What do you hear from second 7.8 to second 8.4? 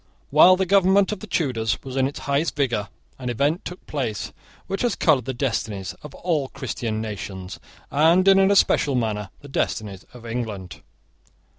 and in